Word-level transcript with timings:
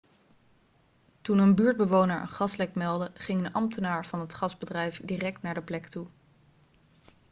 toen 1.21 1.37
een 1.37 1.55
buurtbewoner 1.55 2.21
een 2.21 2.27
gaslek 2.27 2.75
meldde 2.75 3.11
ging 3.13 3.45
een 3.45 3.53
ambtenaar 3.53 4.05
van 4.05 4.19
het 4.19 4.33
gasbedrijf 4.33 5.01
direct 5.03 5.41
naar 5.41 5.53
de 5.53 5.61
plek 5.61 5.87
toe 5.87 6.07